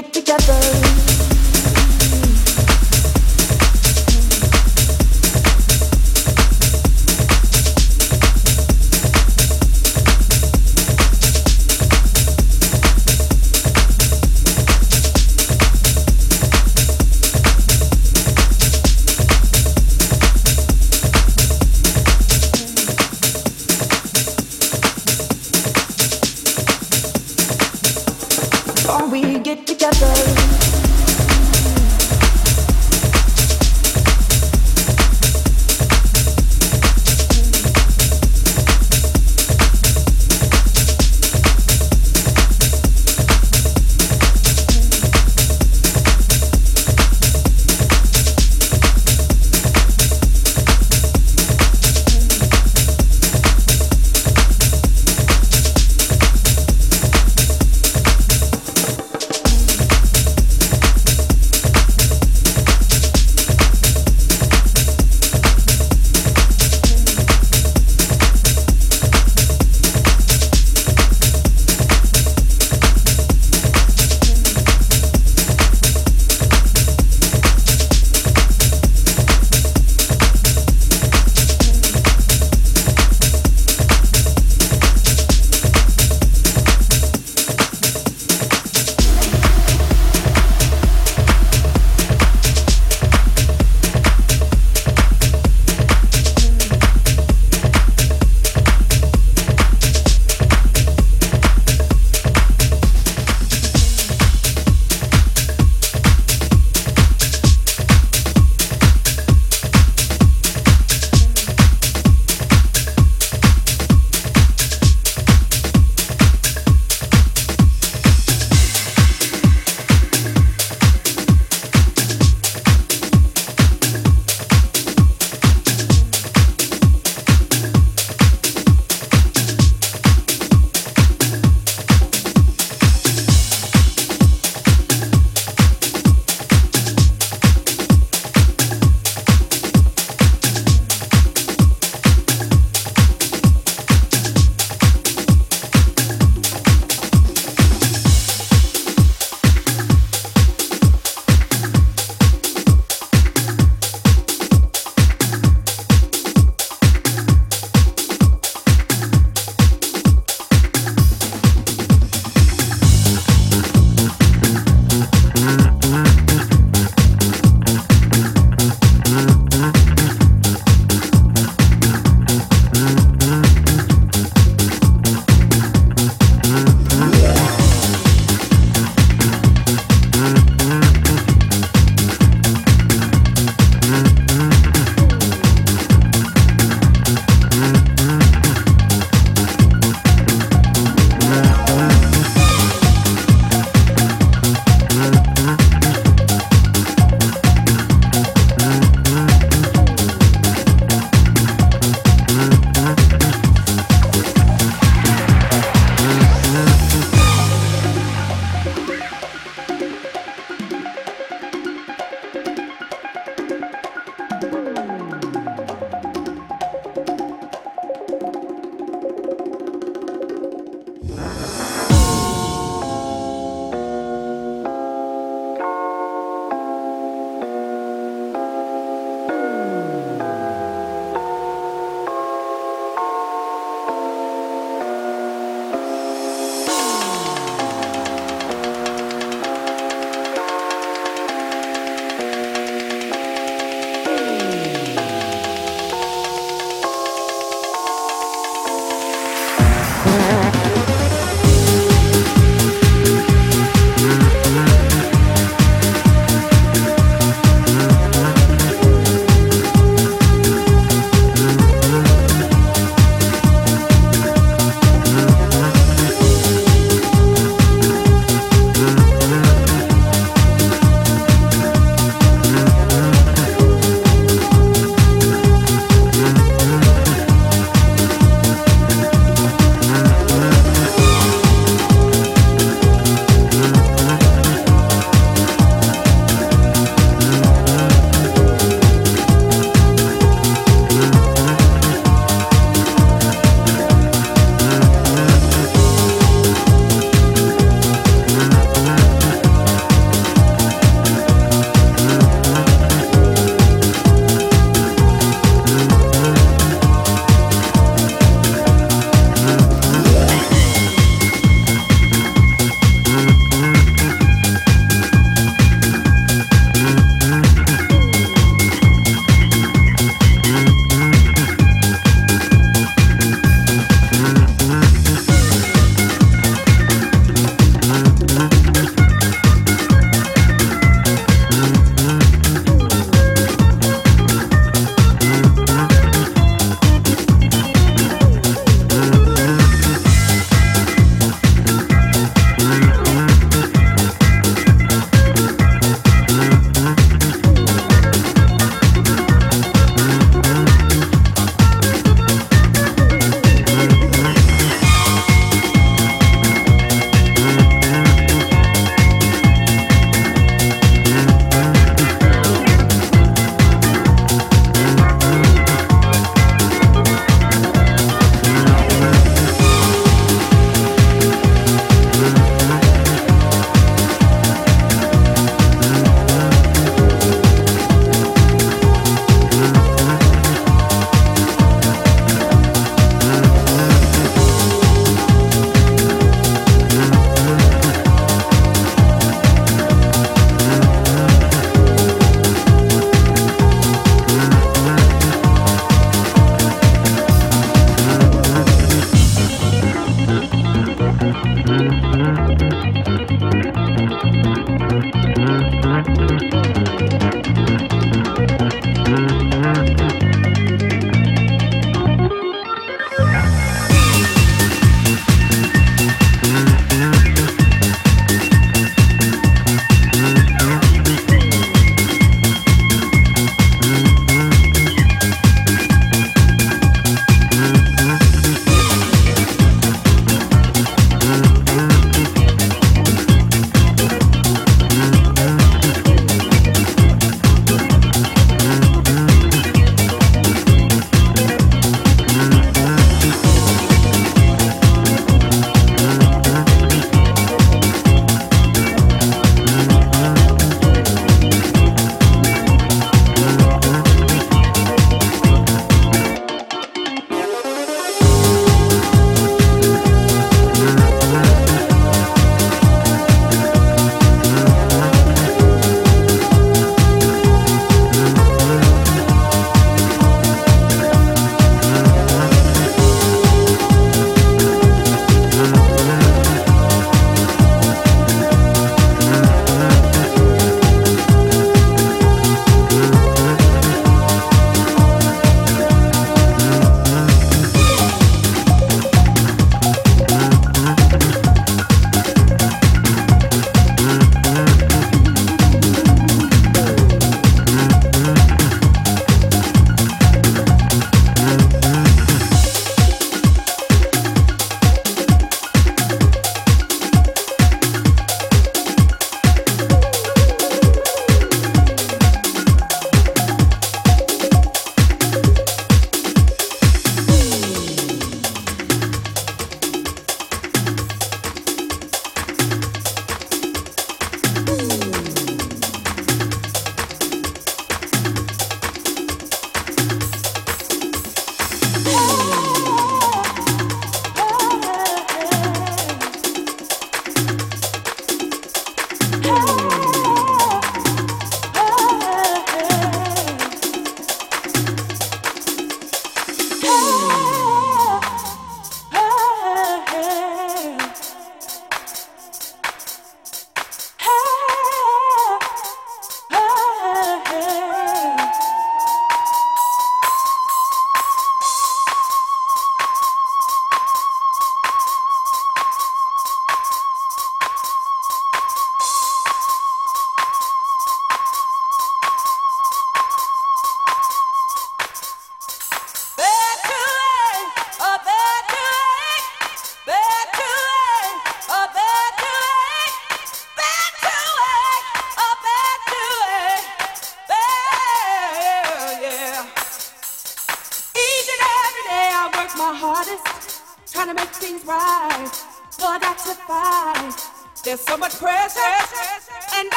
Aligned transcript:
it 0.00 0.12
together. 0.14 1.09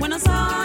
when 0.00 0.14
I 0.14 0.18
saw 0.18 0.59